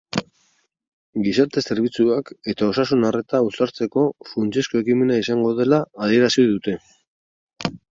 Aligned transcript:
Gizarte-zerbitzuak 1.27 2.33
eta 2.55 2.67
osasun-arreta 2.71 3.43
uztartzeko 3.51 4.09
funtsezko 4.33 4.85
ekimena 4.85 5.23
izango 5.25 5.57
dela 5.65 5.85
adierazi 6.11 6.53
dute. 6.55 6.81